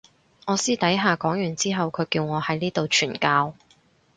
[0.47, 3.53] 我私底下講完之後佢叫我喺呢度傳教